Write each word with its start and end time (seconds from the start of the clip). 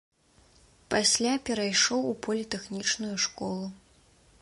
Пасля 0.93 1.33
перайшоў 1.49 2.01
у 2.13 2.17
політэхнічную 2.27 3.15
школу. 3.29 3.73